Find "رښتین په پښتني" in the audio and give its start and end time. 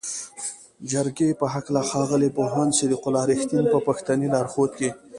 3.31-4.27